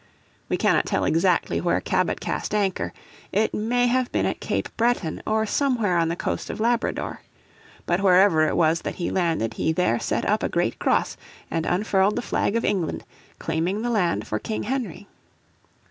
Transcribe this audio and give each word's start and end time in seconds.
We 0.49 0.57
cannot 0.57 0.87
tell 0.87 1.03
exactly 1.05 1.61
where 1.61 1.79
Cabot 1.79 2.27
east 2.27 2.55
anchor: 2.55 2.91
it 3.31 3.53
may 3.53 3.85
have 3.85 4.11
been 4.11 4.25
at 4.25 4.39
Cape 4.39 4.69
Breton 4.75 5.21
or 5.27 5.45
somewhere 5.45 5.95
on 5.99 6.07
the 6.07 6.15
coast 6.15 6.49
of 6.49 6.59
Labrador. 6.59 7.21
But 7.85 8.01
wherever 8.01 8.47
it 8.47 8.57
was 8.57 8.81
that 8.81 8.95
he 8.95 9.11
landed 9.11 9.53
he 9.53 9.71
there 9.71 9.99
set 9.99 10.25
up 10.27 10.41
a 10.41 10.49
great 10.49 10.79
cross 10.79 11.17
and 11.51 11.67
unfurled 11.67 12.15
the 12.15 12.23
flag 12.23 12.55
of 12.55 12.65
England, 12.65 13.03
claiming 13.37 13.83
the 13.83 13.91
land 13.91 14.25
for 14.25 14.39
King 14.39 14.63
Henry. 14.63 15.07